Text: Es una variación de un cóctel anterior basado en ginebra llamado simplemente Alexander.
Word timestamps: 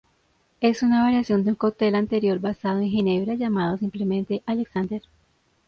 Es 0.61 0.81
una 0.81 1.03
variación 1.03 1.43
de 1.43 1.51
un 1.51 1.55
cóctel 1.55 1.93
anterior 1.93 2.39
basado 2.39 2.79
en 2.79 2.89
ginebra 2.89 3.35
llamado 3.35 3.77
simplemente 3.77 4.41
Alexander. 4.47 5.03